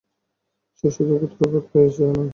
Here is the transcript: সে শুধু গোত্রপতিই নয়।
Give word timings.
সে 0.77 0.87
শুধু 0.95 1.13
গোত্রপতিই 1.21 1.87
নয়। 2.09 2.29